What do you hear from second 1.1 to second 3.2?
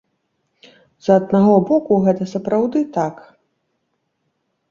аднаго боку, гэта сапраўды так.